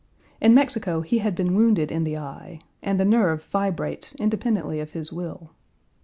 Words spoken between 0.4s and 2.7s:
In Mexico he had been wounded in the eye,